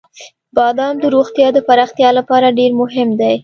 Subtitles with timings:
[0.55, 3.35] •بادام د روغتیا د پراختیا لپاره ډېر مهم دی.